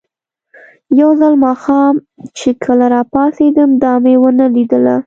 [0.99, 1.93] یو ځل ماښام
[2.37, 4.95] چې کله راپاڅېدم، دا مې ونه لیدله.